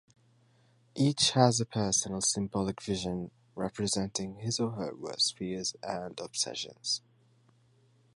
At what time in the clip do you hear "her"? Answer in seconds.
4.71-4.95